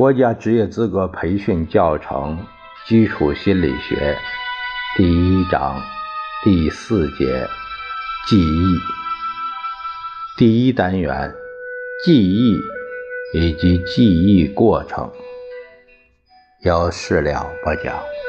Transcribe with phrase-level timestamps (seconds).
[0.00, 2.46] 国家职业资格培训教程
[2.86, 4.16] 基础心理学
[4.96, 5.78] 第一章
[6.42, 7.46] 第四节
[8.26, 8.78] 记忆
[10.38, 11.30] 第一单元
[12.02, 12.56] 记忆
[13.34, 15.12] 以及记忆过程
[16.62, 18.19] 由事了不讲。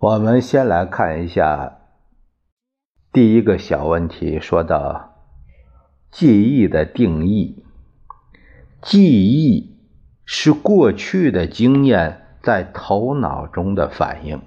[0.00, 1.76] 我们先来看一下
[3.12, 5.26] 第一个小问题，说到
[6.10, 7.62] 记忆的定义。
[8.80, 9.76] 记忆
[10.24, 14.40] 是过去的经验在头脑中的反应。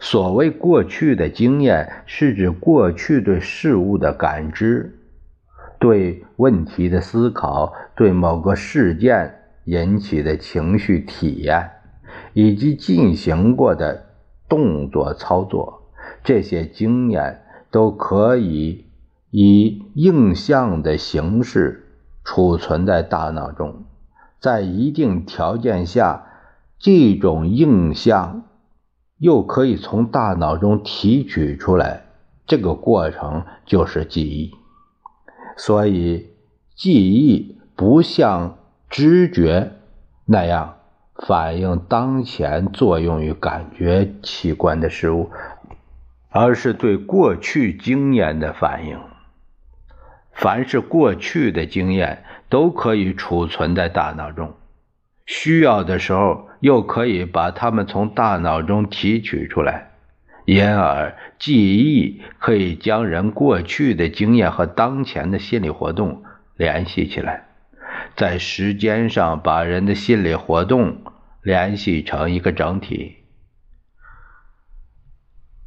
[0.00, 4.98] 所谓过去的经验，是指过去对事物的感知、
[5.78, 11.72] 对问题的思考、对某个事件引起的情绪体验，
[12.32, 14.06] 以及进行过的。
[14.52, 15.84] 动作操作，
[16.22, 18.84] 这些经验都可以
[19.30, 21.88] 以印象的形式
[22.22, 23.84] 储存在大脑中，
[24.38, 26.26] 在一定条件下，
[26.78, 28.42] 这种印象
[29.16, 32.04] 又可以从大脑中提取出来，
[32.46, 34.50] 这个过程就是记忆。
[35.56, 36.26] 所以，
[36.76, 38.58] 记忆不像
[38.90, 39.72] 知觉
[40.26, 40.74] 那样。
[41.26, 45.30] 反映当前作用于感觉器官的事物，
[46.30, 48.98] 而是对过去经验的反应。
[50.32, 54.54] 凡是过去的经验，都可以储存在大脑中，
[55.24, 59.90] 需要的时候又可以把它们从大脑中提取出来。
[60.44, 66.24] 因而，记忆可以将人过去的经验和当前的心理活动
[66.56, 67.46] 联系起来。
[68.16, 70.96] 在时间上把人的心理活动
[71.42, 73.16] 联系成一个整体，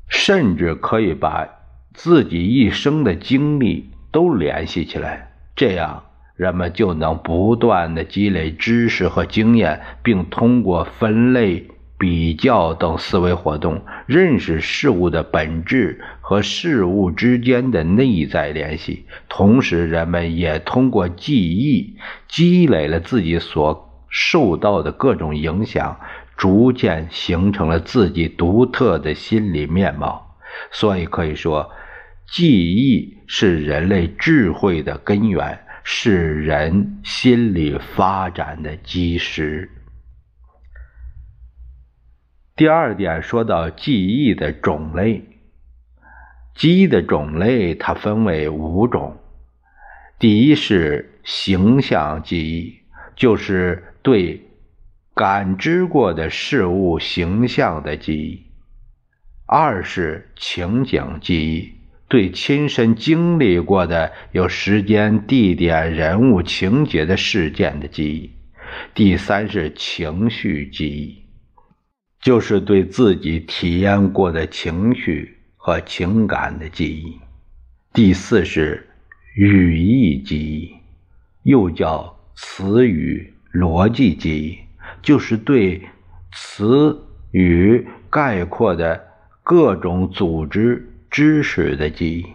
[0.08, 1.50] 甚至可以把
[1.94, 6.06] 自己一生的经历都联系起来，这样
[6.36, 11.68] 人们就能不断的积累知识和经验，并通过分类。
[11.98, 19.06] 比较等思维活动，认识事物的本质和事物之间的内在联系。
[19.30, 21.96] 同时，人们也通过记忆
[22.28, 26.00] 积累了自己所受到的各种影响，
[26.38, 30.38] 逐渐形成了自己独特的心理面貌。
[30.72, 31.72] 所以可以说，
[32.28, 39.70] 记忆是人类智慧的根源，是人心理发展的基石。
[42.56, 45.24] 第二点说到记忆的种类，
[46.56, 49.18] 记忆的种类它分为五种。
[50.18, 52.80] 第一是形象记忆，
[53.16, 54.42] 就是对
[55.14, 58.44] 感知过的事物形象的记忆；
[59.46, 61.74] 二是情景记忆，
[62.08, 68.30] 对亲身经历过的有时间、地点、人物、情节的事件的记忆；
[68.94, 71.26] 第三是情绪记忆。
[72.22, 77.20] 就是对自己体验过的情绪和情感的记忆。
[77.94, 78.90] 第四是
[79.36, 80.76] 语义记忆，
[81.44, 84.60] 又叫词语逻辑记忆，
[85.02, 85.88] 就是对
[86.34, 87.02] 词
[87.32, 89.08] 语概括的
[89.42, 92.26] 各种组织知识的记忆。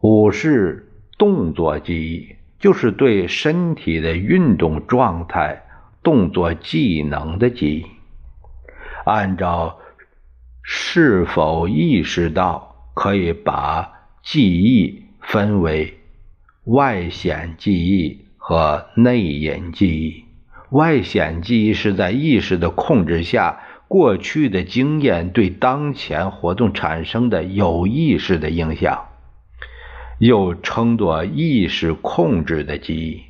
[0.00, 5.62] 五是动作记忆，就是对身体的运动状态、
[6.02, 7.86] 动作技能的记忆。
[9.04, 9.78] 按照
[10.62, 13.90] 是否意识到，可以把
[14.22, 15.98] 记忆分为
[16.64, 20.24] 外显记忆和内隐记忆。
[20.70, 29.06] 外显记忆是在意识的控制下，过去的经验对当前活动产生的有意识的影响，
[30.18, 33.20] 又称作意识控制的记忆。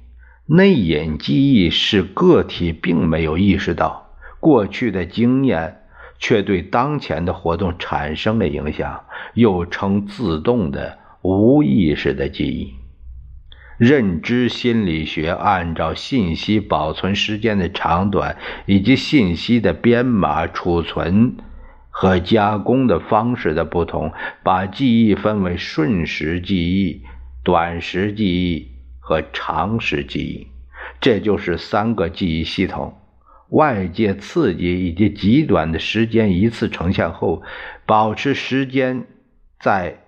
[0.46, 4.14] 内隐记忆是个体并没有意识到。
[4.40, 5.82] 过去的经验
[6.18, 12.79] 却对当前的活动产生了影响，又称自动的、无意识的记忆。
[13.80, 18.36] 认知心理学按照信息保存时间的长短
[18.66, 21.38] 以及信息的编码、储存
[21.88, 24.12] 和加工的方式的不同，
[24.42, 27.04] 把记忆分为瞬时记忆、
[27.42, 28.68] 短时记忆
[28.98, 30.48] 和长时记忆，
[31.00, 32.98] 这就是三个记忆系统。
[33.48, 37.42] 外界刺激以及极短的时间一次呈现后，
[37.86, 39.06] 保持时间
[39.58, 40.04] 在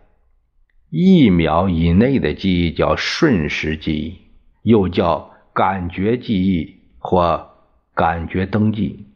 [0.94, 4.18] 一秒以内的记忆叫瞬时记忆，
[4.60, 7.48] 又叫感觉记忆或
[7.94, 9.06] 感觉登记。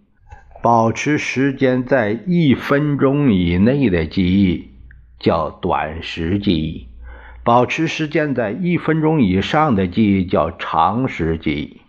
[0.63, 4.71] 保持时间在一分钟以内的记忆
[5.19, 6.89] 叫短时记忆，
[7.45, 11.83] 保持时间在一分钟以上的记忆叫长时记忆。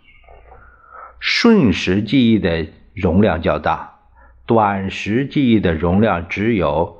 [1.18, 4.00] 瞬时记忆的容量较大，
[4.44, 6.98] 短时记忆的容量只有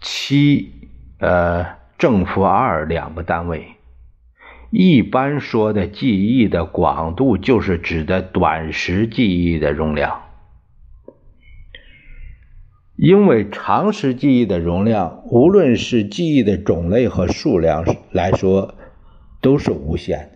[0.00, 0.75] 七
[1.18, 1.66] 呃
[1.98, 3.68] 正负二两个单位。
[4.70, 10.22] 一般说的记忆的广度，就是指的短时记忆的容量。
[12.96, 18.74] 因为长时记忆的容量，无论是记忆的种类和数量来说，
[19.40, 20.30] 都是无限的。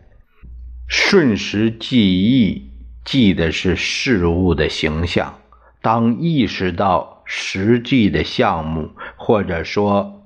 [0.86, 2.70] 瞬时记忆
[3.04, 5.38] 记的是事物的形象，
[5.80, 10.19] 当意识到实际的项目，或者说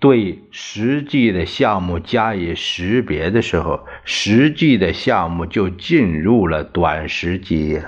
[0.00, 7.80] 对实际的项目加以识别的时候，实际的项目就进入了短时记忆。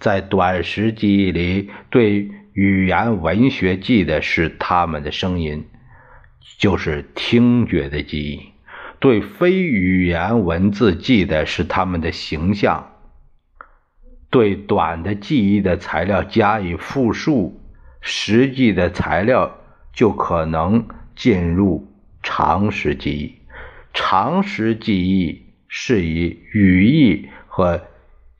[0.00, 5.66] 在短时记忆里，对语言文学记的是他们的声音，
[6.58, 8.52] 就是听觉的记忆；
[8.98, 12.94] 对非语言文字记的是他们的形象。
[14.30, 17.60] 对短的记忆的材料加以复述，
[18.00, 19.58] 实际的材料
[19.92, 20.86] 就可能
[21.18, 21.86] 进入
[22.22, 23.34] 常识记忆。
[23.92, 27.82] 常识记忆是以语义和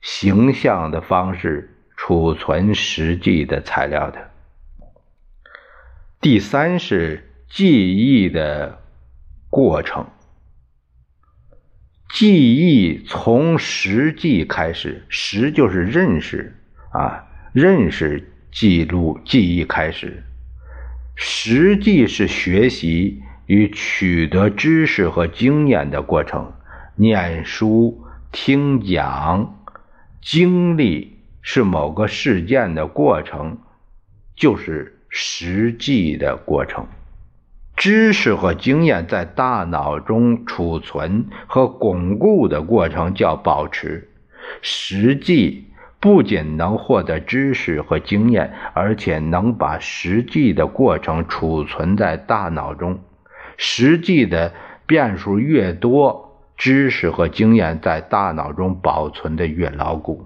[0.01, 1.75] 形象的方式。
[2.01, 4.31] 储存实际的材料的。
[6.21, 8.81] 第三是记忆的
[9.49, 10.07] 过程。
[12.13, 16.55] 记忆从实际开始，实就是认识
[16.93, 20.23] 啊，认识记录记忆开始。
[21.21, 26.53] 实际是学习与取得知识和经验的过程，
[26.95, 29.59] 念书、听讲、
[30.21, 31.19] 经历。
[31.41, 33.57] 是某个事件的过程，
[34.35, 36.85] 就是实际的过程。
[37.75, 44.09] 知识和经验在大脑中储存和巩固的过程叫保持。
[44.61, 45.63] 实际
[45.99, 52.99] 不仅能获得知识和经验，而且能把实际的过程储存在大脑中。
[53.57, 54.53] 实际的
[54.85, 60.25] 变数越多，知识和经验在大脑中保存的越牢固。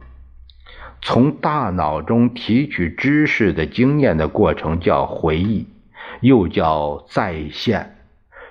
[1.02, 5.68] 从大脑中提取知识的经验的过程叫回忆，
[6.22, 7.98] 又叫再现。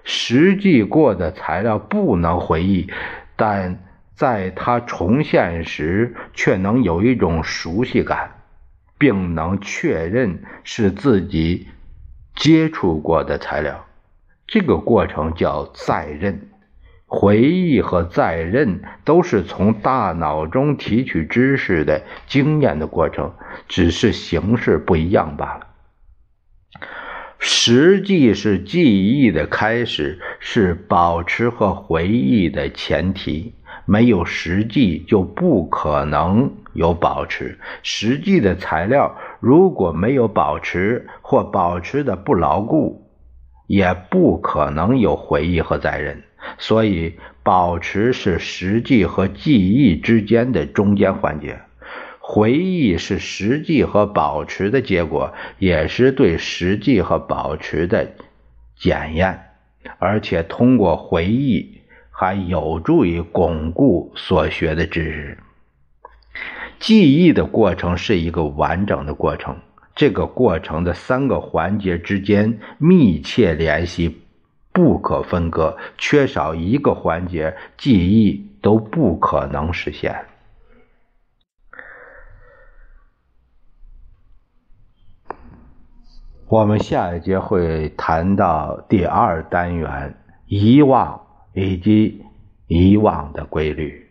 [0.05, 2.91] 实际过的材料不能回忆，
[3.37, 3.79] 但
[4.15, 8.43] 在它重现时，却能有一种熟悉感，
[8.99, 11.69] 并能确认是自己
[12.37, 13.87] 接触过的材料。
[14.47, 16.49] 这个过程叫再认。
[17.07, 23.35] 回忆和再认都是从大脑中提取知识的经验的过程，
[23.69, 25.67] 只是形式不一样罢了。
[27.39, 33.55] 实际是记忆的开始，是保持和回忆的前提。
[33.85, 37.59] 没有实际，就不可能有保持。
[37.83, 43.11] 实际的材料如果没有保持，或保持的不牢固，
[43.67, 46.23] 也不可能有回忆和载人。
[46.59, 51.61] 所以，保持是实际和记忆之间的中间环节，
[52.19, 58.13] 回忆是实际和保持的结果，也是对实际和保持的
[58.77, 59.41] 检验，
[59.99, 61.82] 而且通过回忆
[62.13, 65.39] 还有助于巩固所学的知识。
[66.79, 69.57] 记忆的过程是一个完整的过程，
[69.97, 74.21] 这个过程的三个环节之间密切联系。
[74.75, 80.25] 不可分割，缺少一个环节，记忆都不可能实现。
[86.49, 90.15] 我们下一节会谈到第二单元
[90.47, 91.22] 遗忘
[91.55, 92.25] 以及
[92.67, 94.11] 以往的规律。